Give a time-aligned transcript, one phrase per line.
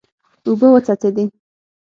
[0.45, 1.25] اوبه وڅڅېدې.